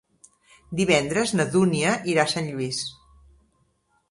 [0.79, 2.81] Divendres na Dúnia irà a Sant Lluís.